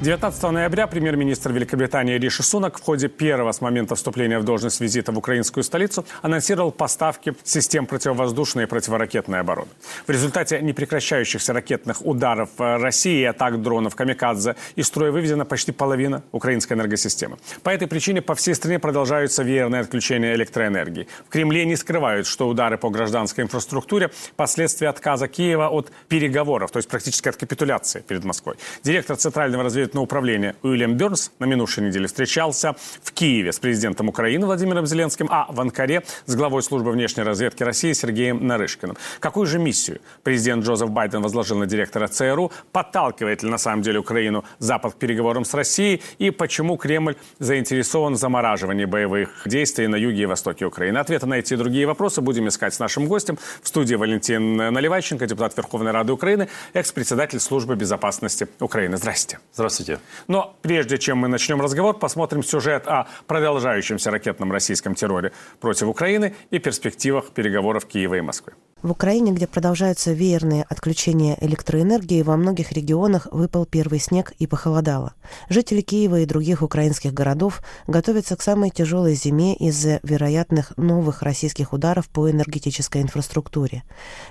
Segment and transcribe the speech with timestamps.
[0.00, 5.10] 19 ноября премьер-министр Великобритании Риши Сунак в ходе первого с момента вступления в должность визита
[5.10, 9.70] в украинскую столицу анонсировал поставки систем противовоздушной и противоракетной обороны.
[10.06, 16.22] В результате непрекращающихся ракетных ударов России и атак дронов «Камикадзе» из строя выведена почти половина
[16.30, 17.38] украинской энергосистемы.
[17.64, 21.08] По этой причине по всей стране продолжаются веерные отключения электроэнергии.
[21.26, 26.76] В Кремле не скрывают, что удары по гражданской инфраструктуре– последствия отказа Киева от переговоров, то
[26.76, 28.54] есть практически от капитуляции перед Москвой.
[28.84, 34.08] Директор Центрального разведывательного на управление Уильям Бернс на минувшей неделе встречался в Киеве с президентом
[34.08, 38.96] Украины Владимиром Зеленским, а в Анкаре с главой службы внешней разведки России Сергеем Нарышкиным.
[39.20, 42.52] Какую же миссию президент Джозеф Байден возложил на директора ЦРУ?
[42.72, 46.02] Подталкивает ли на самом деле Украину Запад к переговорам с Россией?
[46.18, 50.98] И почему Кремль заинтересован в замораживании боевых действий на юге и востоке Украины?
[50.98, 53.38] Ответы на эти и другие вопросы будем искать с нашим гостем.
[53.62, 58.96] В студии Валентин Наливайченко, депутат Верховной Рады Украины, экс-председатель службы безопасности Украины.
[58.96, 59.38] Здрасте.
[59.52, 59.77] Здравствуйте.
[59.78, 60.00] Здравствуйте.
[60.26, 66.34] Но прежде чем мы начнем разговор, посмотрим сюжет о продолжающемся ракетном российском терроре против Украины
[66.50, 68.54] и перспективах переговоров Киева и Москвы.
[68.82, 75.14] В Украине, где продолжаются веерные отключения электроэнергии, во многих регионах выпал первый снег и похолодало.
[75.48, 81.72] Жители Киева и других украинских городов готовятся к самой тяжелой зиме из-за вероятных новых российских
[81.72, 83.82] ударов по энергетической инфраструктуре.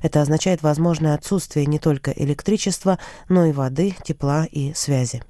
[0.02, 5.24] Это означает возможное отсутствие не только электричества, но и воды, тепла и связи.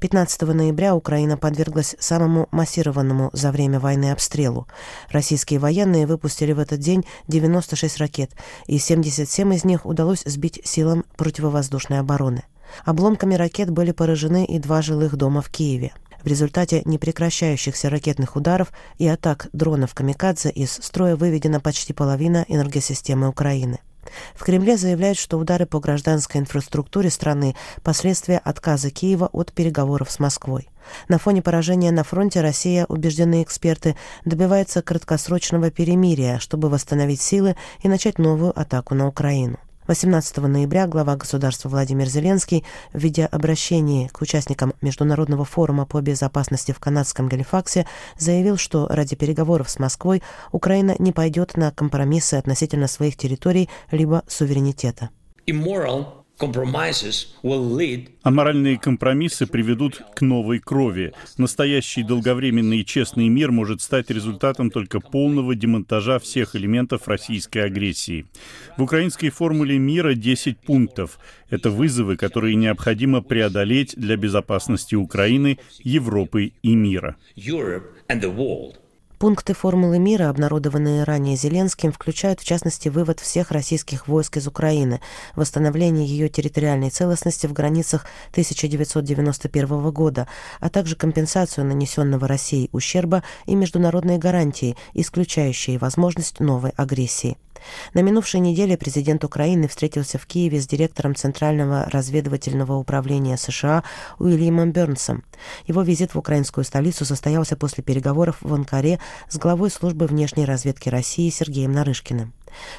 [0.00, 4.66] 15 ноября Украина подверглась самому массированному за время войны обстрелу.
[5.10, 8.30] Российские военные выпустили в этот день 96 ракет,
[8.66, 12.44] и 77 из них удалось сбить силам противовоздушной обороны.
[12.84, 15.92] Обломками ракет были поражены и два жилых дома в Киеве.
[16.22, 23.28] В результате непрекращающихся ракетных ударов и атак дронов «Камикадзе» из строя выведена почти половина энергосистемы
[23.28, 23.78] Украины.
[24.34, 30.18] В Кремле заявляют, что удары по гражданской инфраструктуре страны– последствия отказа Киева от переговоров с
[30.18, 30.68] Москвой.
[31.08, 37.88] На фоне поражения на фронте Россия, убежденные эксперты, добивается краткосрочного перемирия, чтобы восстановить силы и
[37.88, 39.58] начать новую атаку на Украину.
[39.86, 46.72] 18 ноября глава государства Владимир Зеленский в виде обращения к участникам Международного форума по безопасности
[46.72, 47.86] в канадском Галифаксе
[48.18, 54.24] заявил, что ради переговоров с Москвой Украина не пойдет на компромиссы относительно своих территорий либо
[54.26, 55.10] суверенитета.
[55.46, 56.15] Immoral
[58.22, 61.14] Аморальные компромиссы приведут к новой крови.
[61.38, 68.26] Настоящий долговременный и честный мир может стать результатом только полного демонтажа всех элементов российской агрессии.
[68.76, 71.18] В украинской формуле мира 10 пунктов.
[71.48, 77.16] Это вызовы, которые необходимо преодолеть для безопасности Украины, Европы и мира.
[79.18, 85.00] Пункты формулы мира, обнародованные ранее Зеленским, включают в частности вывод всех российских войск из Украины,
[85.34, 90.28] восстановление ее территориальной целостности в границах 1991 года,
[90.60, 97.38] а также компенсацию нанесенного Россией ущерба и международные гарантии, исключающие возможность новой агрессии.
[97.94, 103.84] На минувшей неделе президент Украины встретился в Киеве с директором Центрального разведывательного управления США
[104.18, 105.24] Уильямом Бернсом.
[105.66, 110.88] Его визит в украинскую столицу состоялся после переговоров в Анкаре с главой службы внешней разведки
[110.88, 112.32] России Сергеем Нарышкиным.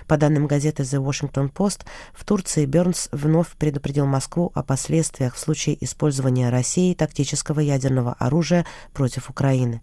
[0.07, 1.81] По данным газеты The Washington Post,
[2.13, 8.65] в Турции Бернс вновь предупредил Москву о последствиях в случае использования Россией тактического ядерного оружия
[8.93, 9.81] против Украины.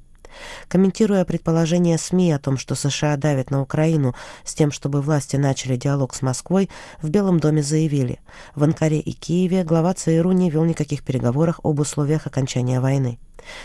[0.68, 4.14] Комментируя предположение СМИ о том, что США давят на Украину
[4.44, 6.70] с тем, чтобы власти начали диалог с Москвой,
[7.02, 8.20] в Белом доме заявили,
[8.54, 13.18] в Анкаре и Киеве глава ЦРУ не вел никаких переговоров об условиях окончания войны.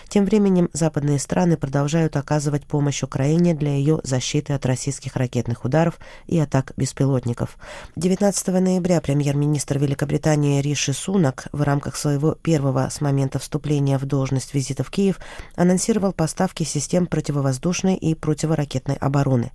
[0.07, 6.00] Тем временем западные страны продолжают оказывать помощь Украине для ее защиты от российских ракетных ударов
[6.28, 7.57] и атак беспилотников.
[7.96, 14.53] 19 ноября премьер-министр Великобритании Риши Сунак в рамках своего первого с момента вступления в должность
[14.53, 15.19] визита в Киев
[15.56, 19.52] анонсировал поставки систем противовоздушной и противоракетной обороны.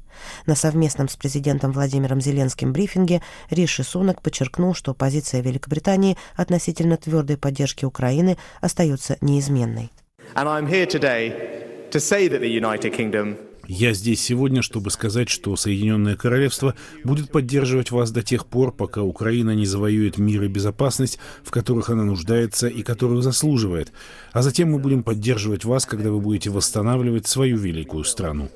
[0.47, 7.37] На совместном с президентом Владимиром Зеленским брифинге Риши Сунак подчеркнул, что позиция Великобритании относительно твердой
[7.37, 9.91] поддержки Украины остается неизменной.
[13.67, 19.03] Я здесь сегодня, чтобы сказать, что Соединенное Королевство будет поддерживать вас до тех пор, пока
[19.03, 23.93] Украина не завоюет мир и безопасность, в которых она нуждается и которых заслуживает.
[24.32, 28.50] А затем мы будем поддерживать вас, когда вы будете восстанавливать свою великую страну.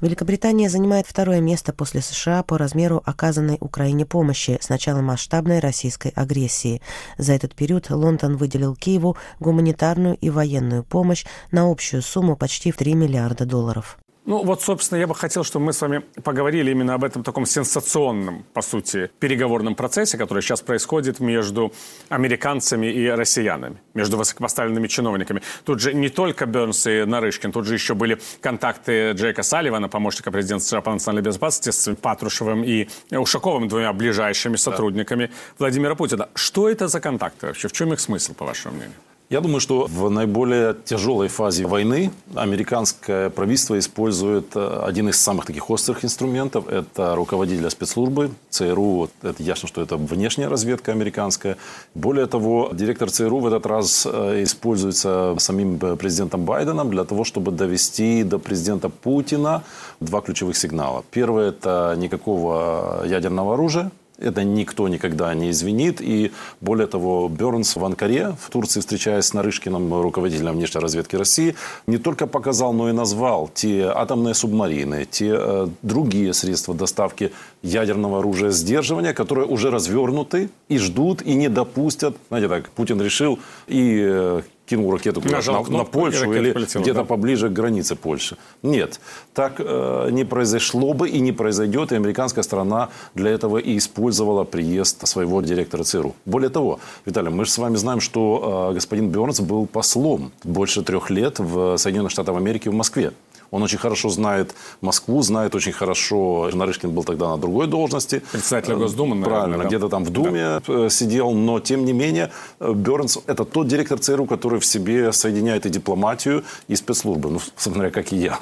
[0.00, 6.12] Великобритания занимает второе место после США по размеру оказанной Украине помощи с начала масштабной российской
[6.14, 6.82] агрессии.
[7.18, 12.76] За этот период Лондон выделил Киеву гуманитарную и военную помощь на общую сумму почти в
[12.76, 13.98] 3 миллиарда долларов.
[14.26, 17.46] Ну вот, собственно, я бы хотел, чтобы мы с вами поговорили именно об этом таком
[17.46, 21.72] сенсационном, по сути, переговорном процессе, который сейчас происходит между
[22.08, 25.42] американцами и россиянами, между высокопоставленными чиновниками.
[25.64, 30.32] Тут же не только Бернс и Нарышкин, тут же еще были контакты Джейка Салливана, помощника
[30.32, 35.32] президента США по национальной безопасности, с Патрушевым и Ушаковым, двумя ближайшими сотрудниками да.
[35.58, 36.28] Владимира Путина.
[36.34, 37.68] Что это за контакты вообще?
[37.68, 38.96] В чем их смысл, по вашему мнению?
[39.28, 45.46] Я думаю, что в наиболее тяжелой фазе войны американское правительство использует э, один из самых
[45.46, 46.68] таких острых инструментов.
[46.68, 49.10] Это руководителя спецслужбы ЦРУ.
[49.22, 51.56] Это ясно, что это внешняя разведка американская.
[51.96, 57.50] Более того, директор ЦРУ в этот раз э, используется самим президентом Байденом для того, чтобы
[57.50, 59.64] довести до президента Путина
[59.98, 61.04] два ключевых сигнала.
[61.10, 66.00] Первое– это никакого ядерного оружия это никто никогда не извинит.
[66.00, 71.54] И более того, Бернс в Анкаре, в Турции, встречаясь с Нарышкиным, руководителем внешней разведки России,
[71.86, 77.32] не только показал, но и назвал те атомные субмарины, те э, другие средства доставки
[77.62, 82.16] ядерного оружия сдерживания, которые уже развернуты и ждут, и не допустят.
[82.28, 87.04] Знаете так, Путин решил и э, кинул ракету куда на, на Польшу или где-то да?
[87.04, 88.36] поближе к границе Польши.
[88.62, 89.00] Нет,
[89.32, 94.44] так э, не произошло бы и не произойдет, и американская сторона для этого и использовала
[94.44, 96.14] приезд своего директора ЦРУ.
[96.24, 100.82] Более того, Виталий, мы же с вами знаем, что э, господин Бернс был послом больше
[100.82, 103.12] трех лет в Соединенных Штатах Америки в Москве.
[103.50, 106.50] Он очень хорошо знает Москву, знает очень хорошо.
[106.52, 108.22] Нарышкин был тогда на другой должности.
[108.32, 109.38] Председатель Госдумы, наверное.
[109.38, 109.68] Правильно, да.
[109.68, 110.86] где-то там в Думе да.
[110.86, 111.32] Э, сидел.
[111.32, 115.70] Но, тем не менее, э, Бернс– это тот директор ЦРУ, который в себе соединяет и
[115.70, 117.30] дипломатию, и спецслужбы.
[117.30, 118.38] Ну, собственно как и я.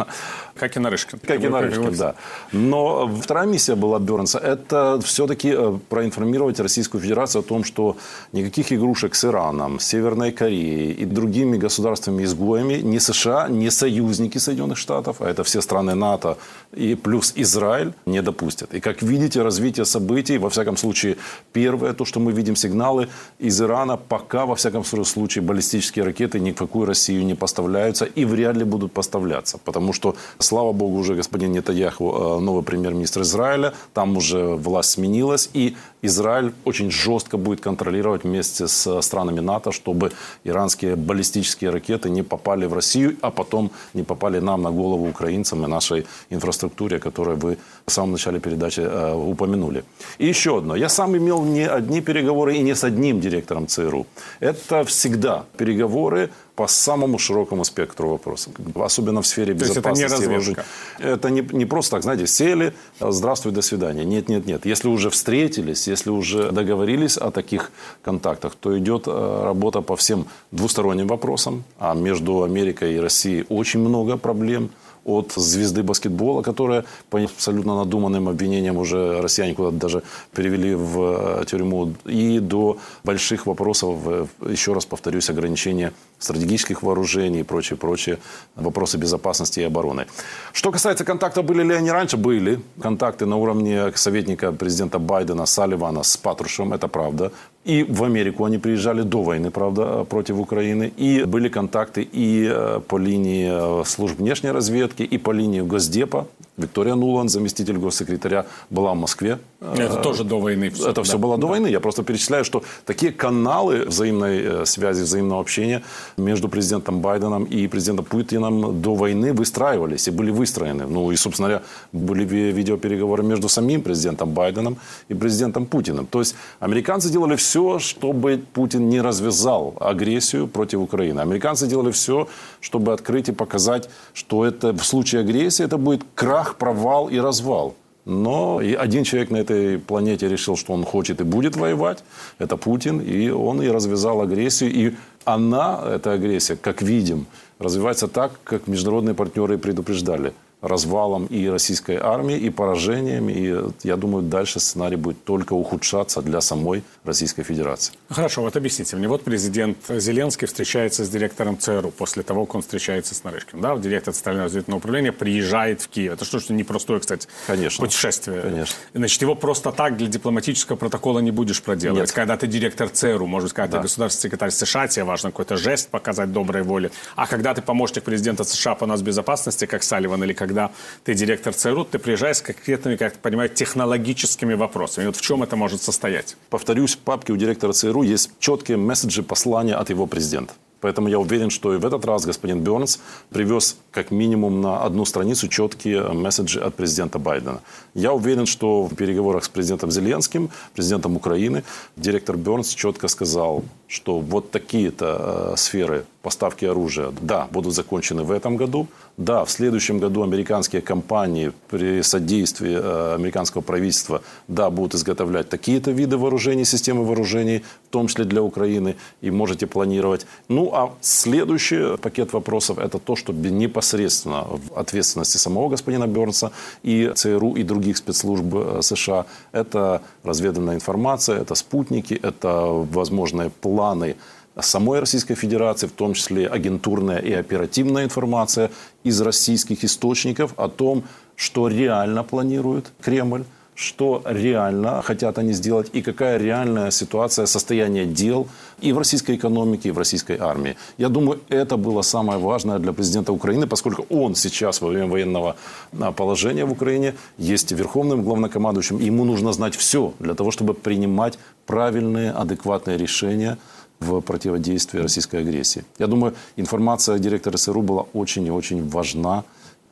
[0.55, 1.19] Как и Нарышкин.
[1.19, 2.15] Как и Нарышкин, да.
[2.53, 7.97] Но вторая миссия была Бернса– это все-таки э, проинформировать Российскую Федерацию о том, что
[8.33, 14.94] никаких игрушек с Ираном, Северной Кореей и другими государствами-изгоями ни США, ни союзники Соединенных Штатов
[14.95, 16.37] Штатов, а это все страны НАТО,
[16.77, 18.75] и плюс Израиль не допустят.
[18.75, 21.17] И как видите, развитие событий, во всяком случае,
[21.53, 23.09] первое, то, что мы видим сигналы
[23.41, 28.25] из Ирана, пока, во всяком случае, баллистические ракеты ни в какую Россию не поставляются и
[28.25, 29.59] вряд ли будут поставляться.
[29.65, 35.51] Потому что, слава богу, уже господин Нетаяху, э, новый премьер-министр Израиля, там уже власть сменилась,
[35.55, 40.13] и Израиль очень жестко будет контролировать вместе с странами НАТО, чтобы
[40.45, 45.65] иранские баллистические ракеты не попали в Россию, а потом не попали нам на голову украинцам
[45.65, 47.57] и нашей инфраструктуре, которую вы
[47.87, 49.85] в самом начале передачи э, упомянули.
[50.19, 50.77] И еще одно.
[50.77, 54.07] Я сам имел не одни переговоры и не с одним директором ЦРУ.
[54.41, 59.83] Это всегда переговоры по самому широкому спектру вопросов, особенно в сфере безопасности.
[59.83, 60.65] То есть это не разведка?
[60.99, 64.05] Это не, не просто так, знаете, сели, здравствуй, до свидания.
[64.05, 64.67] Нет, нет, нет.
[64.67, 67.73] Если уже встретились, если уже договорились о таких
[68.03, 71.65] контактах, то идет э, работа по всем двусторонним вопросам.
[71.79, 74.71] А между Америкой и Россией очень много проблем
[75.05, 80.03] от звезды баскетбола, которая по абсолютно надуманным обвинениям уже россияне куда-то даже
[80.35, 83.99] перевели в э, тюрьму, и до больших вопросов,
[84.47, 88.19] еще раз повторюсь, ограничения стратегических вооружений и прочее, прочее,
[88.57, 90.07] вопросы безопасности и обороны.
[90.53, 92.17] Что касается контактов, были ли они раньше?
[92.17, 92.61] Были.
[92.81, 97.33] Контакты на уровне советника президента Байдена Салливана с Патрушем, это правда.
[97.65, 100.93] И в Америку они приезжали до войны, правда, против Украины.
[100.97, 106.27] И были контакты и э, по линии э, служб внешней разведки, и по линии Госдепа.
[106.57, 109.39] Виктория Нулан, заместитель госсекретаря, была в Москве.
[109.61, 110.71] Это тоже до войны.
[110.71, 111.03] Все, Это да.
[111.03, 111.67] все было до войны.
[111.67, 115.83] Я просто перечисляю, что такие каналы взаимной э, связи, взаимного общения
[116.17, 120.87] между президентом Байденом и президентом Путиным до войны выстраивались и были выстроены.
[120.87, 124.77] Ну и, собственно говоря, были видеопереговоры между самим президентом Байденом
[125.09, 126.07] и президентом Путиным.
[126.07, 131.21] То есть американцы делали все, чтобы Путин не развязал агрессию против Украины.
[131.21, 132.29] Американцы делали все,
[132.61, 137.75] чтобы открыть и показать, что это в случае агрессии это будет крах, провал и развал.
[138.05, 142.05] Но один человек на этой планете решил, что он хочет и будет воевать.
[142.39, 143.01] Это Путин.
[143.01, 144.71] И он и развязал агрессию.
[144.71, 147.27] И она, эта агрессия, как видим,
[147.59, 150.33] развивается так, как международные партнеры предупреждали–
[150.65, 153.29] развалом и российской армии, и поражением.
[153.29, 157.95] И я думаю, дальше сценарий будет только ухудшаться для самой Российской Федерации.
[158.09, 159.09] Хорошо, вот объясните мне.
[159.09, 163.63] Вот президент Зеленский встречается с директором ЦРУ после того, как он встречается с Нарышкиным.
[163.63, 166.15] Да, директор Центрального разведывательного управления приезжает в Киев.
[166.15, 167.85] Это что, что непростое, кстати, Конечно.
[167.85, 168.41] путешествие.
[168.41, 168.77] Конечно.
[168.95, 172.09] Значит, его просто так для дипломатического протокола не будешь проделывать.
[172.09, 172.13] Нет.
[172.13, 173.79] Когда ты директор ЦРУ, может быть, когда да.
[173.79, 176.91] ты государственный секретарь США, тебе важно какой-то жест показать доброй воли.
[177.17, 180.71] А когда ты помощник президента США по нас безопасности, как Салливан, или когда когда
[181.03, 185.05] ты директор ЦРУ, ты приезжаешь с конкретными, как я понимаю, технологическими вопросами.
[185.05, 186.37] И вот в чем это может состоять?
[186.49, 190.55] Повторюсь, в папке у директора ЦРУ есть четкие месседжи, послания от его президента.
[190.85, 195.07] Поэтому я уверен, что и в этот раз господин Бернс привез как минимум на одну
[195.07, 197.61] страницу четкие месседжи от президента Байдена.
[197.95, 201.65] Я уверен, что в переговорах с президентом Зеленским, президентом Украины,
[201.97, 208.31] директор Бернс четко сказал, что вот такие-то э, сферы поставки оружия, да, будут закончены в
[208.31, 208.87] этом году.
[209.17, 215.93] Да, в следующем году американские компании при содействии э, американского правительства, да, будут изготовлять такие-то
[215.93, 220.27] виды вооружений, системы вооружений, в том числе для Украины, и можете планировать.
[220.49, 226.51] Ну, а следующий пакет вопросов– это то, что непосредственно в ответственности самого господина Бернса
[226.83, 229.27] и ЦРУ, и других спецслужб э, США.
[229.53, 234.17] Это разведанная информация, это спутники, это возможные планы
[234.61, 238.71] самой Российской Федерации, в том числе агентурная и оперативная информация
[239.03, 241.05] из российских источников о том,
[241.37, 243.45] что реально планирует Кремль,
[243.75, 248.47] что реально хотят они сделать и какая реальная ситуация, состояние дел
[248.81, 250.77] и в российской экономике, и в российской армии.
[250.97, 255.57] Я думаю, это было самое важное для президента Украины, поскольку он сейчас во время военного
[256.01, 258.99] а, положения в Украине есть верховным главнокомандующим.
[258.99, 263.59] Ему нужно знать все для того, чтобы принимать правильные, адекватные решения
[264.01, 265.85] в противодействии российской агрессии.
[265.99, 269.45] Я думаю, информация директора СРУ была очень и очень важна.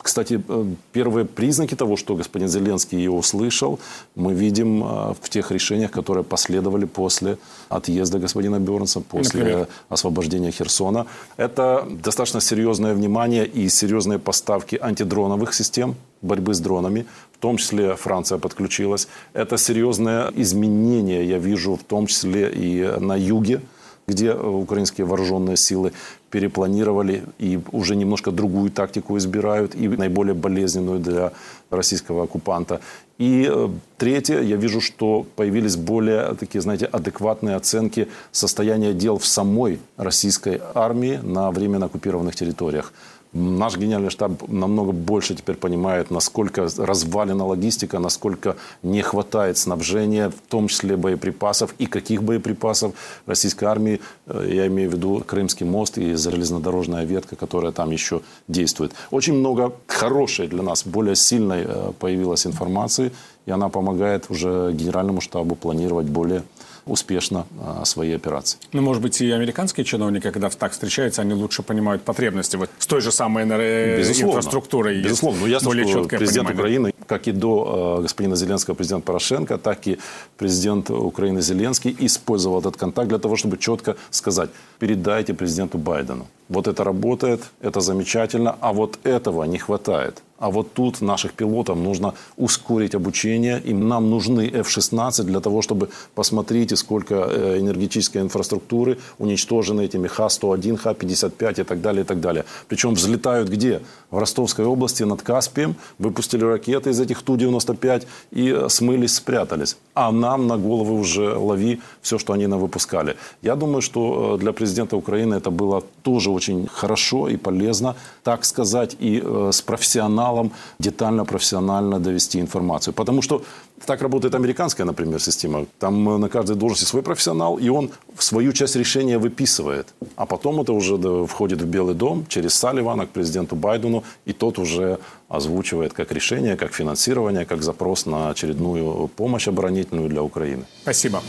[0.03, 3.79] Кстати, э, первые признаки того, что господин Зеленский ее услышал,
[4.17, 9.69] мы видим э, в тех решениях, которые последовали после отъезда господина Бернса, после Например?
[9.89, 11.07] освобождения Херсона.
[11.37, 17.95] Это достаточно серьезное внимание и серьезные поставки антидроновых систем борьбы с дронами, в том числе
[17.95, 19.09] Франция подключилась.
[19.35, 23.61] Это серьезное изменение, я вижу, в том числе и на юге
[24.07, 25.93] где э, украинские вооруженные силы
[26.31, 31.33] перепланировали и уже немножко другую тактику избирают, и наиболее болезненную для
[31.71, 32.81] российского оккупанта.
[33.19, 33.69] И э,
[33.99, 40.61] третье, я вижу, что появились более такие, знаете, адекватные оценки состояния дел в самой российской
[40.75, 42.93] армии на временно оккупированных территориях.
[43.33, 50.51] Наш генеральный штаб намного больше теперь понимает, насколько развалена логистика, насколько не хватает снабжения, в
[50.51, 52.93] том числе боеприпасов и каких боеприпасов
[53.25, 54.01] российской армии.
[54.27, 58.93] Э, я имею в виду Крымский мост и железнодорожная ветка, которая там еще действует.
[59.11, 63.13] Очень много хорошей для нас, более сильной э, появилась информации,
[63.47, 66.43] и она помогает уже генеральному штабу планировать более
[66.87, 68.59] успешно а, свои операции.
[68.73, 72.87] Ну, может быть, и американские чиновники, когда так встречаются, они лучше понимают потребности вот с
[72.87, 74.31] той же самой Безусловно.
[74.31, 75.03] инфраструктурой.
[75.03, 75.41] Безусловно.
[75.41, 76.55] Ну, ясно, более что президент понимание.
[76.55, 79.99] Украины, как и до э, господина Зеленского, президент Порошенко, так и
[80.37, 86.27] президент Украины Зеленский использовал этот контакт для того, чтобы четко сказать, передайте президенту Байдену.
[86.53, 90.23] Вот это работает, это замечательно, а вот этого не хватает.
[90.43, 93.63] А вот тут наших пилотов нужно ускорить обучение.
[93.65, 100.77] Им нам нужны F-16 для того, чтобы посмотрите, сколько э, энергетической инфраструктуры уничтожены этими Х-101,
[100.79, 102.45] Х-55 и так далее, и так далее.
[102.67, 103.83] Причем взлетают где?
[104.11, 109.77] В Ростовской области над Каспием выпустили ракеты из этих Ту-95 и э, смылись, спрятались.
[109.95, 113.15] А нам на головы уже лови все, что они нам выпускали.
[113.43, 116.42] Я думаю, что э, для президента Украины это было тоже очень
[116.73, 122.95] хорошо и полезно, так сказать, и с профессионалом детально, профессионально довести информацию.
[122.95, 123.43] Потому что
[123.87, 125.67] так работает американская, например, система.
[125.79, 129.95] Там э, на каждой должности свой профессионал, и он свою часть решения выписывает.
[130.17, 130.97] А потом это уже
[131.27, 136.57] входит в Белый дом через Салливана к президенту Байдену, и тот уже озвучивает как решение,
[136.57, 140.65] как финансирование, как запрос на очередную помощь оборонительную для Украины.
[140.83, 141.23] Спасибо.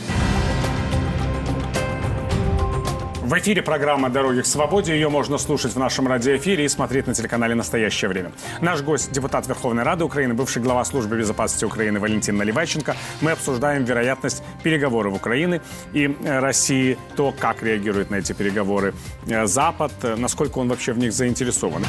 [3.24, 4.92] В эфире программа «Дороги к свободе».
[4.92, 8.32] Ее можно слушать в нашем радиоэфире и смотреть на телеканале «Настоящее время».
[8.60, 12.94] Наш гость– депутат Верховной Рады Украины, бывший глава службы безопасности Украины Валентин Наливайченко.
[13.22, 15.62] Мы обсуждаем вероятность переговоров Украины
[15.94, 18.92] и э, России, то, как реагирует на эти переговоры
[19.26, 21.82] э, Запад, э, насколько он вообще в них заинтересован.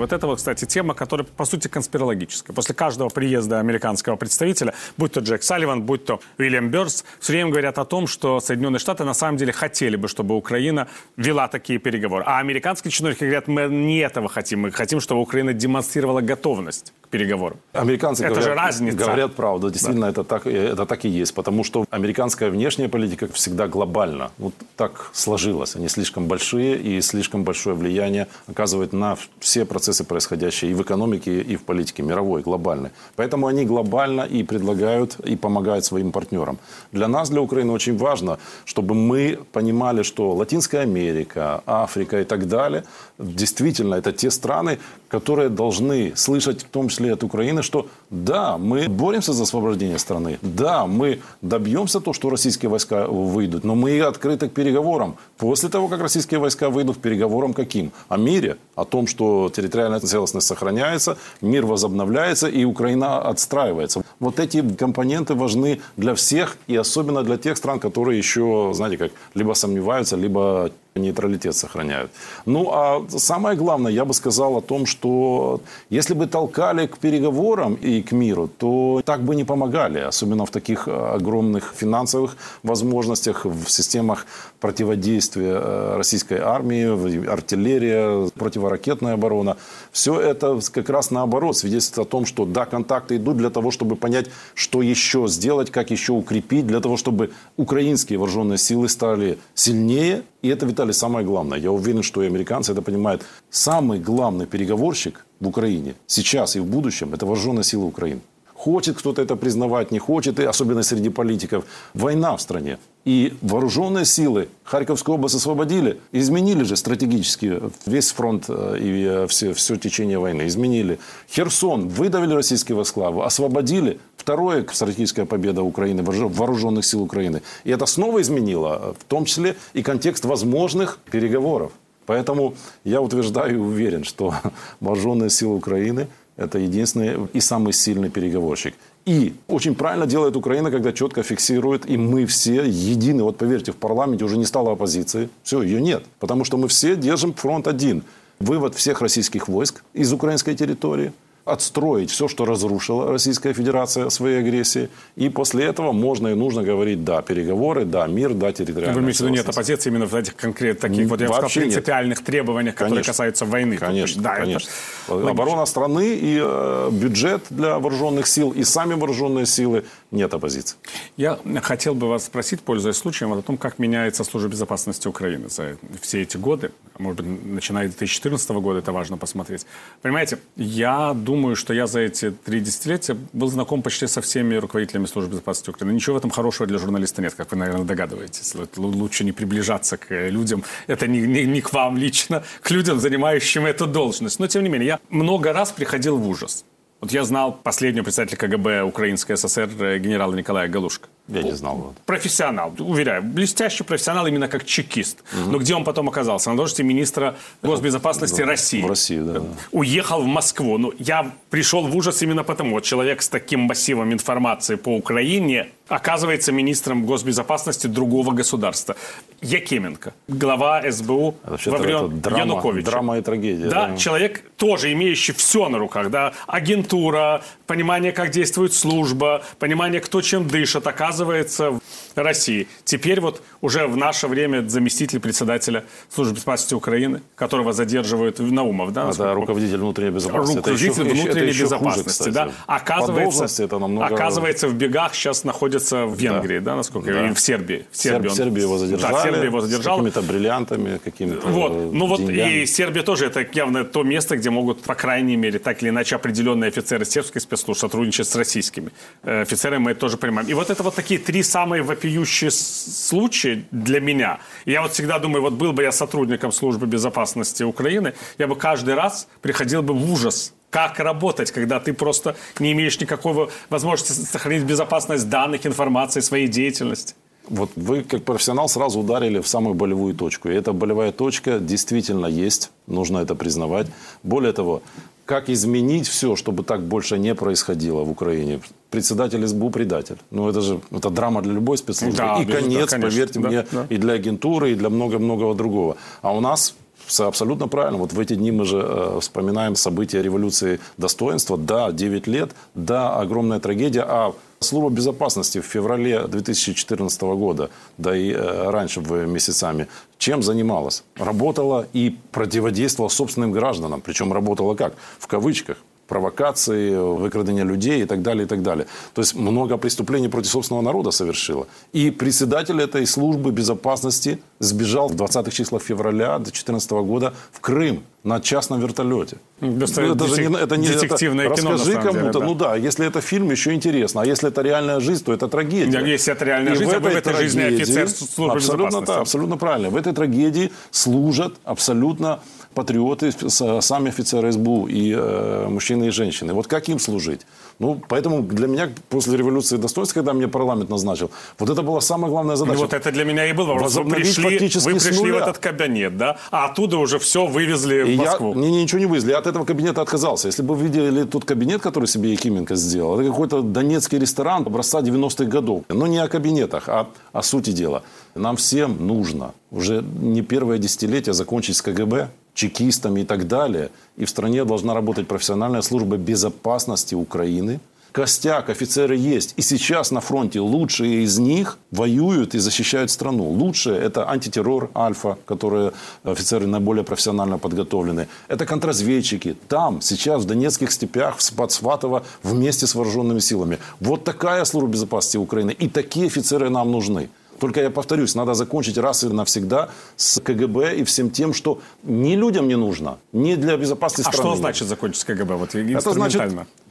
[0.00, 2.54] Вот это вот, кстати, тема, которая, по сути, конспирологическая.
[2.54, 7.50] После каждого приезда американского представителя, будь то Джек Салливан, будь то Уильям Бёрс, все время
[7.50, 11.78] говорят о том, что Соединенные Штаты на самом деле хотели бы, чтобы Украина вела такие
[11.78, 12.24] переговоры.
[12.26, 14.60] А американские чиновники говорят, мы не этого хотим.
[14.60, 17.58] Мы хотим, чтобы Украина демонстрировала готовность переговорам.
[17.72, 18.96] Американцы это говорят, же разница.
[18.96, 19.70] говорят правду.
[19.70, 20.12] Действительно, да.
[20.12, 21.34] это, так, это так и есть.
[21.34, 24.30] Потому что американская внешняя политика всегда глобальна.
[24.38, 25.76] Вот так сложилось.
[25.76, 30.82] Они слишком большие и слишком большое влияние оказывают на все процессы процессы, происходящие и в
[30.82, 32.90] экономике, и в политике мировой, глобальной.
[33.16, 36.58] Поэтому они глобально и предлагают, и помогают своим партнерам.
[36.92, 42.46] Для нас, для Украины очень важно, чтобы мы понимали, что Латинская Америка, Африка и так
[42.46, 42.82] далее,
[43.18, 48.58] действительно, это те страны, которые должны слышать в том числе числе от Украины, что да,
[48.58, 54.00] мы боремся за освобождение страны, да, мы добьемся того, что российские войска выйдут, но мы
[54.00, 55.16] открыты к переговорам.
[55.38, 57.92] После того, как российские войска выйдут, переговорам каким?
[58.08, 64.02] О мире, о том, что территориальная целостность сохраняется, мир возобновляется и Украина отстраивается.
[64.18, 69.12] Вот эти компоненты важны для всех и особенно для тех стран, которые еще, знаете как,
[69.34, 72.10] либо сомневаются, либо нейтралитет сохраняют.
[72.46, 77.74] Ну, а самое главное, я бы сказал о том, что если бы толкали к переговорам
[77.74, 83.68] и к миру, то так бы не помогали, особенно в таких огромных финансовых возможностях, в
[83.68, 84.26] системах
[84.60, 89.56] противодействия э, российской армии, артиллерия, противоракетная оборона.
[89.92, 93.96] Все это как раз наоборот свидетельствует о том, что да, контакты идут для того, чтобы
[93.96, 100.22] понять, что еще сделать, как еще укрепить, для того, чтобы украинские вооруженные силы стали сильнее.
[100.42, 101.58] И это, Виталий, самое главное.
[101.58, 103.22] Я уверен, что и американцы это понимают.
[103.50, 108.20] Самый главный переговорщик в Украине сейчас и в будущем– это вооруженные силы Украины.
[108.54, 111.64] Хочет кто-то это признавать, не хочет, и особенно среди политиков.
[111.94, 112.78] Война в стране.
[113.04, 119.54] И вооруженные силы Харьковскую область освободили, изменили же стратегически весь фронт э, и э, все,
[119.54, 120.46] все течение войны.
[120.46, 120.98] Изменили.
[121.30, 123.98] Херсон выдавили российские войска, освободили.
[124.16, 127.40] Второе стратегическая победа Украины, вооруженных сил Украины.
[127.64, 131.72] И это снова изменило, э, в том числе и контекст возможных переговоров.
[132.04, 132.54] Поэтому
[132.84, 134.34] я утверждаю и уверен, что
[134.80, 136.06] вооруженные силы Украины–
[136.40, 138.74] это единственный и самый сильный переговорщик.
[139.06, 143.22] И очень правильно делает Украина, когда четко фиксирует, и мы все едины.
[143.22, 145.28] Вот поверьте, в парламенте уже не стало оппозиции.
[145.42, 146.02] Все, ее нет.
[146.18, 148.02] Потому что мы все держим фронт один.
[148.38, 151.12] Вывод всех российских войск из украинской территории–
[151.44, 154.88] отстроить все, что разрушила Российская Федерация своей агрессии.
[155.16, 159.18] И после этого можно и нужно говорить, да, переговоры, да, мир, да, территориальная Вы имеете
[159.18, 162.26] в виду, нет оппозиции именно в этих конкретных, таких, вот я бы сказал, принципиальных нет.
[162.26, 163.12] требованиях, которые конечно.
[163.12, 163.76] касаются войны?
[163.76, 164.70] Конечно, да, конечно.
[165.08, 165.28] Это...
[165.28, 170.76] Оборона страны и э, бюджет для вооруженных сил, и сами вооруженные силы, нет оппозиции.
[171.16, 175.76] Я хотел бы вас спросить, пользуясь случаем, о том, как меняется служба безопасности Украины за
[176.00, 176.72] все эти годы.
[176.98, 179.66] Может быть, начиная с 2014 года, это важно посмотреть.
[180.02, 185.06] Понимаете, я думаю, что я за эти три десятилетия был знаком почти со всеми руководителями
[185.06, 185.94] службы безопасности Украины.
[185.94, 188.54] Ничего в этом хорошего для журналиста нет, как вы, наверное, догадываетесь.
[188.76, 190.64] Лучше не приближаться к людям.
[190.88, 194.40] Это не, не, не к вам лично, к людям, занимающим эту должность.
[194.40, 196.64] Но, тем не менее, я много раз приходил в ужас.
[197.00, 201.08] Вот я знал последнего представителя КГБ Украинской ССР э, генерала Николая Галушка.
[201.28, 201.94] Я не знал.
[202.04, 203.22] Профессионал, уверяю.
[203.22, 205.24] Блестящий профессионал именно как чекист.
[205.32, 205.50] Угу.
[205.50, 206.50] Но где он потом оказался?
[206.50, 208.82] На должности министра госбезопасности в, России.
[208.82, 209.42] В России, да.
[209.72, 210.76] Уехал в Москву.
[210.76, 212.74] Ну, я пришел в ужас именно потому.
[212.74, 218.96] Вот человек с таким массивом информации по Украине оказывается министром госбезопасности другого государства.
[219.42, 222.90] Якименко, глава СБУ во время драма, Януковича.
[222.90, 223.68] Драма и трагедия.
[223.68, 226.10] Да, да, человек тоже имеющий все на руках.
[226.10, 226.32] Да?
[226.46, 231.80] Агентура, понимание, как действует служба, понимание, кто чем дышит, оказывается
[232.14, 232.68] России.
[232.84, 238.92] Теперь вот уже в наше время заместитель председателя службы безопасности Украины, которого задерживают Наумов.
[238.92, 240.56] Да, это руководитель внутренней безопасности.
[240.58, 242.22] Руководитель это еще, внутренней это безопасности.
[242.22, 242.50] Хуже, да?
[242.66, 244.14] Оказывается, это намного...
[244.14, 247.28] оказывается, в бегах сейчас находится в Венгрии, да, да насколько да.
[247.28, 247.86] и в Сербии.
[247.90, 248.34] В Сербии, он...
[248.34, 249.12] Сербия его задержали.
[249.12, 249.96] Да, Сербия его задержала.
[249.96, 251.92] С какими-то бриллиантами, какими-то Вот.
[251.92, 255.82] Ну вот и Сербия тоже это явно то место, где могут, по крайней мере, так
[255.82, 258.90] или иначе определенные офицеры сербской спецслужб сотрудничать с российскими
[259.22, 260.48] э, офицерами, мы это тоже понимаем.
[260.48, 264.38] И вот это вот такие три самые вопиющие случаи для меня.
[264.66, 268.94] Я вот всегда думаю, вот был бы я сотрудником службы безопасности Украины, я бы каждый
[268.94, 274.62] раз приходил бы в ужас как работать, когда ты просто не имеешь никакого возможности сохранить
[274.62, 277.14] безопасность данных, информации, своей деятельности?
[277.48, 280.48] Вот вы, как профессионал, сразу ударили в самую болевую точку.
[280.48, 283.88] И эта болевая точка действительно есть, нужно это признавать.
[284.22, 284.82] Более того,
[285.24, 288.60] как изменить все, чтобы так больше не происходило в Украине?
[288.90, 290.16] Председатель СБУ предатель.
[290.30, 292.18] Ну, это же это драма для любой спецслужбы.
[292.18, 293.86] Да, и конец, да, поверьте да, мне, да.
[293.88, 295.96] и для агентуры, и для много-многого другого.
[296.22, 296.74] А у нас
[297.06, 297.98] все абсолютно правильно.
[297.98, 301.56] Вот в эти дни мы же э, вспоминаем события революции достоинства.
[301.56, 304.04] Да, 9 лет, да, огромная трагедия.
[304.06, 311.02] А Служба безопасности в феврале 2014 года, да и э, раньше в месяцами, чем занималась?
[311.16, 314.02] Работала и противодействовала собственным гражданам.
[314.02, 314.96] Причем работала как?
[315.18, 315.78] В кавычках
[316.10, 318.86] провокации, выкрадывание людей и так далее, и так далее.
[319.14, 321.66] То есть много преступлений против собственного народа совершила.
[321.94, 328.40] И председатель этой службы безопасности сбежал в 20-х числах февраля 2014 года в Крым на
[328.40, 329.36] частном вертолете.
[329.60, 332.38] Ну, это, же не, это не детективное это, кино, Расскажи кому-то.
[332.40, 332.46] Да.
[332.46, 334.20] Ну да, если это фильм, еще интересно.
[334.22, 336.00] А если это реальная жизнь, то это трагедия.
[336.00, 338.56] Да, если это реальная и жизнь, в этой, а в этой трагедии, жизни офицер службы
[338.56, 339.00] абсолютно.
[339.00, 339.90] Да, абсолютно правильно.
[339.90, 342.40] В этой трагедии служат абсолютно
[342.74, 346.52] патриоты, сами офицеры СБУ, и э, мужчины и женщины.
[346.52, 347.40] Вот как им служить?
[347.78, 352.30] Ну, поэтому для меня после революции достоинства, когда мне парламент назначил, вот это была самая
[352.30, 352.76] главная задача.
[352.76, 353.94] Ну, вот это для меня и был вопрос.
[353.94, 358.18] Вы пришли, вы пришли в этот кабинет, да, а оттуда уже все вывезли и в
[358.18, 358.54] Москву.
[358.54, 359.30] Я, не, не, ничего не вывезли.
[359.30, 360.48] Я от этого кабинета отказался.
[360.48, 365.00] Если бы вы видели тот кабинет, который себе Якименко сделал, это какой-то донецкий ресторан образца
[365.00, 365.84] 90-х годов.
[365.88, 368.02] Но не о кабинетах, а о сути дела.
[368.34, 372.28] Нам всем нужно уже не первое десятилетие закончить с КГБ,
[372.60, 373.88] чекистами и так далее.
[374.20, 377.80] И в стране должна работать профессиональная служба безопасности Украины.
[378.12, 379.54] Костяк, офицеры есть.
[379.56, 383.44] И сейчас на фронте лучшие из них воюют и защищают страну.
[383.44, 385.92] Лучшие– это антитеррор Альфа, которые
[386.24, 388.26] офицеры наиболее профессионально подготовлены.
[388.48, 389.56] Это контрразведчики.
[389.68, 393.78] Там, сейчас, в Донецких степях, под Сватово, вместе с вооруженными силами.
[394.00, 395.70] Вот такая служба безопасности Украины.
[395.70, 397.28] И такие офицеры нам нужны.
[397.60, 402.34] Только я повторюсь, надо закончить раз и навсегда с КГБ и всем тем, что не
[402.34, 404.50] людям не нужно, не для безопасности а страны.
[404.50, 405.54] А что значит закончить с КГБ?
[405.56, 406.42] Вот Это значит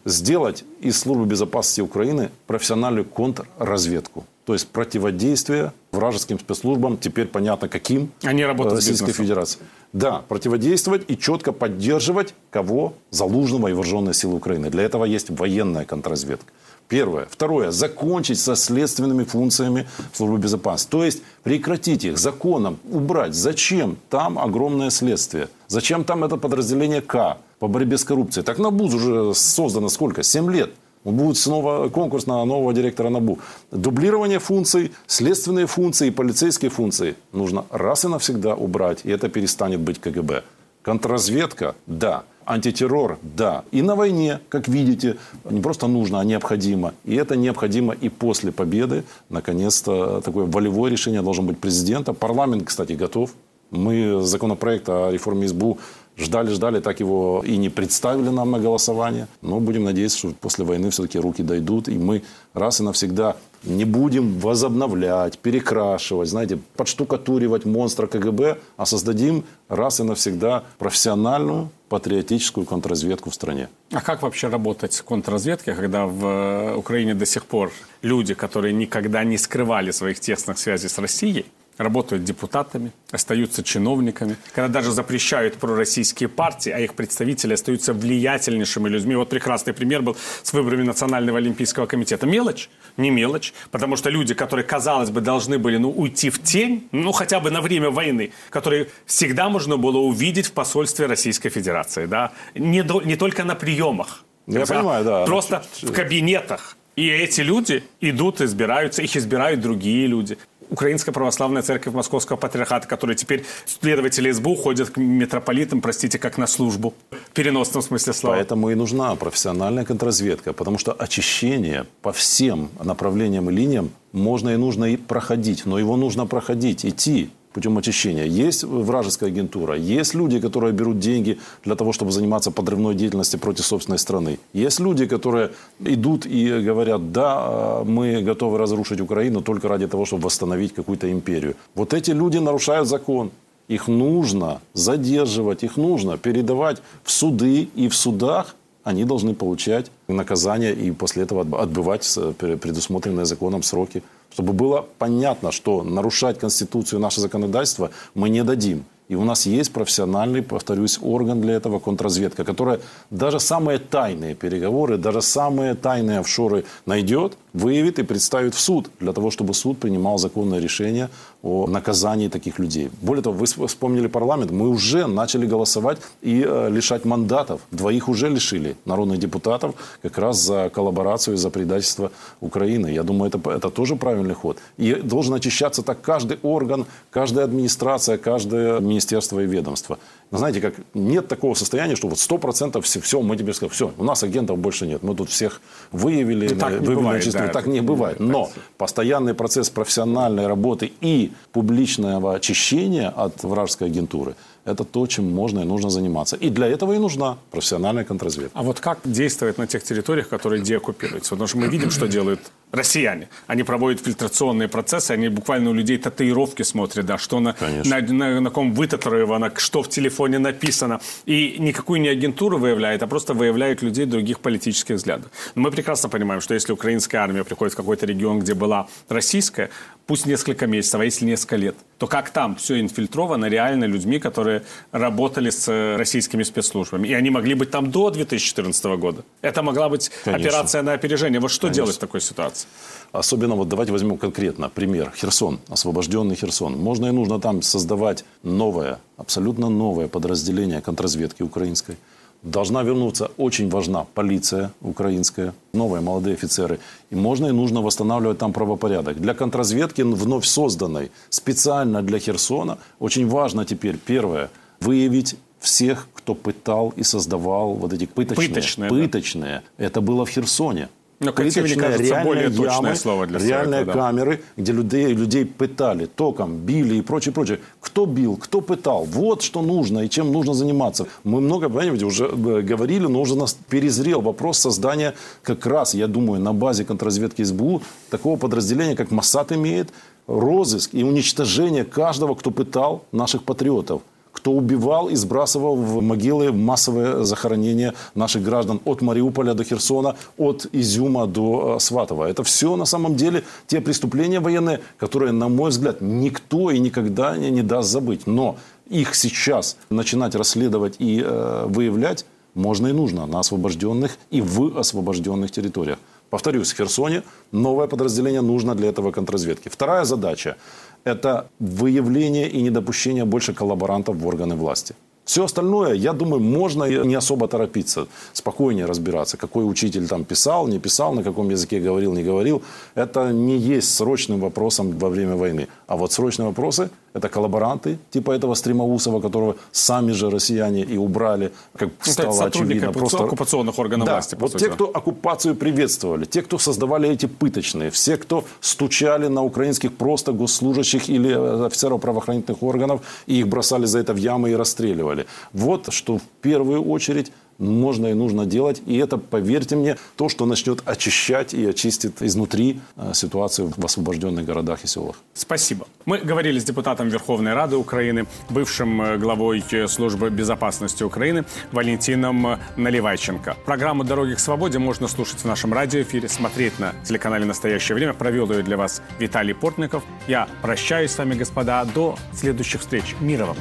[0.05, 4.25] сделать из службы безопасности Украины профессиональную контрразведку.
[4.45, 9.59] То есть противодействие вражеским спецслужбам, теперь понятно каким, Они работают Российской Федерации.
[9.93, 12.93] Да, противодействовать и четко поддерживать кого?
[13.11, 14.69] Залужного и вооруженные силы Украины.
[14.69, 16.51] Для этого есть военная контрразведка.
[16.89, 17.27] Первое.
[17.29, 17.69] Второе.
[17.69, 20.91] Закончить со следственными функциями службы безопасности.
[20.91, 23.35] То есть прекратить их законом, убрать.
[23.35, 25.49] Зачем там огромное следствие?
[25.67, 28.43] Зачем там это подразделение К по борьбе с коррупцией?
[28.43, 30.23] Так НАБУ уже создано сколько?
[30.23, 30.71] Семь лет.
[31.03, 33.37] Будет снова конкурс на нового директора НАБУ.
[33.71, 39.01] Дублирование функций, следственные функции и полицейские функции нужно раз и навсегда убрать.
[39.03, 40.43] И это перестанет быть КГБ.
[40.81, 42.23] Контрразведка– да.
[42.49, 43.63] Антитеррор– да.
[43.71, 45.17] И на войне, как видите,
[45.49, 46.93] не просто нужно, а необходимо.
[47.05, 49.03] И это необходимо и после победы.
[49.29, 52.13] Наконец-то такое волевое решение должен быть президента.
[52.13, 53.35] Парламент, кстати, готов.
[53.69, 55.77] Мы законопроект о реформе СБУ
[56.19, 59.27] ждали-ждали, так его и не представили нам на голосование.
[59.41, 63.85] Но будем надеяться, что после войны все-таки руки дойдут, и мы раз и навсегда не
[63.85, 73.29] будем возобновлять, перекрашивать, знаете, подштукатуривать монстра КГБ, а создадим раз и навсегда профессиональную патриотическую контрразведку
[73.29, 73.67] в стране.
[73.91, 78.73] А как вообще работать в контрразведке, когда в э, Украине до сих пор люди, которые
[78.73, 81.45] никогда не скрывали своих тесных связей с Россией,
[81.79, 89.15] работают депутатами, остаются чиновниками, когда даже запрещают пророссийские партии, а их представители остаются влиятельнейшими людьми.
[89.15, 92.27] Вот прекрасный пример был с выборами Национального олимпийского комитета.
[92.27, 92.69] Мелочь?
[92.97, 97.13] Не мелочь, потому что люди, которые, казалось бы, должны были ну, уйти в тень, ну
[97.13, 102.33] хотя бы на время войны, которые всегда можно было увидеть в посольстве Российской Федерации, да,
[102.55, 104.75] не, до, не только на приемах, я да?
[104.75, 105.25] понимаю, да.
[105.25, 106.75] Просто в кабинетах.
[106.97, 110.37] И эти люди идут, избираются, их избирают другие люди.
[110.69, 116.45] Украинская православная церковь Московского патриархата, которая теперь следователи СБУ ходят к митрополитам, простите, как на
[116.45, 116.93] службу.
[117.11, 118.35] В переносном смысле слова.
[118.35, 124.57] Поэтому и нужна профессиональная контрразведка, потому что очищение по всем направлениям и линиям можно и
[124.57, 128.25] нужно и проходить, но его нужно проходить, идти путем очищения.
[128.25, 133.65] Есть вражеская агентура, есть люди, которые берут деньги для того, чтобы заниматься подрывной деятельностью против
[133.65, 134.39] собственной страны.
[134.53, 140.23] Есть люди, которые идут и говорят, да, мы готовы разрушить Украину только ради того, чтобы
[140.23, 141.55] восстановить какую-то империю.
[141.75, 143.31] Вот эти люди нарушают закон.
[143.67, 150.73] Их нужно задерживать, их нужно передавать в суды и в судах они должны получать наказание
[150.73, 154.01] и после этого отбывать предусмотренные законом сроки.
[154.31, 158.85] Чтобы было понятно, что нарушать Конституцию и наше законодательство мы не дадим.
[159.09, 164.97] И у нас есть профессиональный, повторюсь, орган для этого, контрразведка, которая даже самые тайные переговоры,
[164.97, 170.19] даже самые тайные офшоры найдет, выявит и представит в суд, для того, чтобы суд принимал
[170.19, 171.09] законное решение
[171.41, 172.89] о наказании таких людей.
[173.01, 177.61] Более того, вы вспомнили парламент, мы уже начали голосовать и э, лишать мандатов.
[177.71, 182.87] Двоих уже лишили народных депутатов как раз за коллаборацию и за предательство Украины.
[182.87, 184.57] Я думаю, это, это тоже правильный ход.
[184.77, 189.97] И должен очищаться так каждый орган, каждая администрация, каждое министерство и ведомство.
[190.31, 193.73] Но знаете, как нет такого состояния, что вот сто процентов все, все, мы тебе сказали,
[193.73, 195.01] все, у нас агентов больше нет.
[195.01, 195.59] Мы тут всех
[195.91, 198.19] выявили, ну, так вывели бывает, да, так не бывает.
[198.19, 205.61] Но постоянный процесс профессиональной работы и публичного очищения от вражеской агентуры– это то, чем можно
[205.61, 206.35] и нужно заниматься.
[206.35, 208.59] И для этого и нужна профессиональная контрразведка.
[208.59, 211.31] А вот как действовать на тех территориях, которые деоккупируются?
[211.31, 212.39] Потому что мы видим, что делают
[212.71, 213.29] россияне.
[213.47, 218.41] Они проводят фильтрационные процессы, они буквально у людей татуировки смотрят, да, что на, на, на,
[218.41, 220.99] на ком вытатуировано, что в телефоне написано.
[221.25, 225.31] И никакую не агентуру выявляет, а просто выявляют людей других политических взглядов.
[225.55, 229.69] Но мы прекрасно понимаем, что если украинская армия приходит в какой-то регион, где была российская,
[230.09, 234.63] пусть несколько месяцев, а если несколько лет, то как там все инфильтровано реально людьми, которые
[234.91, 237.07] работали с э, российскими спецслужбами.
[237.07, 239.23] И они могли быть там до 2014 года.
[239.43, 240.47] Это могла быть Конечно.
[240.47, 241.39] операция на опережение.
[241.39, 241.75] Вот что Конечно.
[241.75, 242.67] делать в такой ситуации?
[243.11, 245.13] Особенно, вот давайте возьмем конкретно пример.
[245.15, 246.75] Херсон, освобожденный Херсон.
[246.75, 251.97] Можно и нужно там создавать новое, абсолютно новое подразделение контрразведки украинской–
[252.43, 256.79] Должна вернуться, очень важна полиция украинская, новые молодые офицеры.
[257.09, 259.19] И можно и нужно восстанавливать там правопорядок.
[259.19, 264.49] Для контрразведки, вновь созданной специально для Херсона, очень важно теперь, первое,
[264.79, 268.47] выявить всех, кто пытал и создавал вот эти пыточные.
[268.47, 268.89] Пыточные.
[268.89, 269.61] пыточные.
[269.77, 269.85] Да.
[269.85, 270.87] Это было в Херсоне.
[271.19, 274.05] Но пыточные, кажется, более ямы, слово для реальные этого, да.
[274.05, 277.59] камеры, где людей, людей пытали током, били и прочее, прочее.
[277.81, 279.03] Кто бил, кто пытал.
[279.03, 281.07] Вот что нужно и чем нужно заниматься.
[281.25, 286.07] Мы много, понимаете, уже э, говорили, но уже нас перезрел вопрос создания как раз, я
[286.07, 289.89] думаю, на базе контрразведки СБУ такого подразделения, как Моссад имеет,
[290.25, 297.23] розыск и уничтожение каждого, кто пытал наших патриотов кто убивал и сбрасывал в могилы массовое
[297.23, 302.29] захоронение наших граждан от Мариуполя до Херсона, от Изюма до э, Сватова.
[302.29, 307.37] Это все на самом деле те преступления военные, которые, на мой взгляд, никто и никогда
[307.37, 308.27] не, не даст забыть.
[308.27, 308.57] Но
[308.89, 315.51] их сейчас начинать расследовать и э, выявлять можно и нужно на освобожденных и в освобожденных
[315.51, 315.99] территориях.
[316.29, 319.69] Повторюсь, в Херсоне новое подразделение нужно для этого контрразведки.
[319.69, 320.57] Вторая задача–
[321.03, 324.95] это выявление и недопущение больше коллаборантов в органы власти.
[325.29, 330.79] Все остальное, я думаю, можно не особо торопиться, спокойнее разбираться, какой учитель там писал, не
[330.79, 332.63] писал, на каком языке говорил, не говорил.
[332.95, 335.67] Это не есть срочным вопросом во время войны.
[335.87, 341.51] А вот срочные вопросы– это коллаборанты, типа этого Стримоусова, которого сами же россияне и убрали,
[341.77, 342.91] как ну, стало очевидно.
[342.91, 343.23] Просто...
[343.23, 344.37] оккупационных органов да, власти.
[344.39, 344.63] вот сути.
[344.63, 350.31] те, кто оккупацию приветствовали, те, кто создавали эти пыточные, все, кто стучали на украинских просто
[350.31, 355.18] госслужащих или э, офицеров правоохранительных органов и их бросали за это в ямы и расстреливали.
[355.53, 358.81] Вот что в первую очередь можно и нужно делать.
[358.87, 364.45] И это, поверьте мне, то, что начнет очищать и очистит изнутри э, ситуацию в освобожденных
[364.45, 365.17] городах и селах.
[365.33, 365.85] Спасибо.
[366.05, 372.59] Мы говорили с депутатом Верховной Рады Украины, бывшим э, главой э, службы безопасности Украины Валентином
[372.77, 373.57] Наливайченко.
[373.65, 378.13] Программу «Дороги к свободе» можно слушать в нашем радиоэфире, смотреть на телеканале «Настоящее время».
[378.13, 380.03] Провел ее для вас Виталий Портников.
[380.27, 381.85] Я прощаюсь с вами, господа.
[381.93, 383.15] До следующих встреч.
[383.19, 383.57] Мира вам!